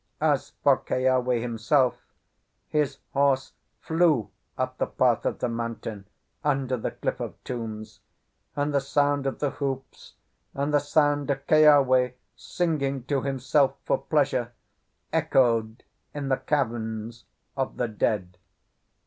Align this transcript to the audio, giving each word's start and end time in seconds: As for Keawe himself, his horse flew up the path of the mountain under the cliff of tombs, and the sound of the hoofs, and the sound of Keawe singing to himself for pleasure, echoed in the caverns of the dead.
As 0.19 0.53
for 0.63 0.77
Keawe 0.77 1.39
himself, 1.39 2.01
his 2.67 2.97
horse 3.13 3.53
flew 3.81 4.31
up 4.57 4.79
the 4.79 4.87
path 4.87 5.27
of 5.27 5.37
the 5.37 5.47
mountain 5.47 6.07
under 6.43 6.75
the 6.75 6.89
cliff 6.89 7.19
of 7.19 7.35
tombs, 7.43 7.99
and 8.55 8.73
the 8.73 8.81
sound 8.81 9.27
of 9.27 9.37
the 9.37 9.51
hoofs, 9.51 10.15
and 10.55 10.73
the 10.73 10.79
sound 10.79 11.29
of 11.29 11.45
Keawe 11.45 12.13
singing 12.35 13.03
to 13.03 13.21
himself 13.21 13.75
for 13.85 13.99
pleasure, 13.99 14.53
echoed 15.13 15.83
in 16.15 16.29
the 16.29 16.37
caverns 16.37 17.25
of 17.55 17.77
the 17.77 17.87
dead. 17.87 18.39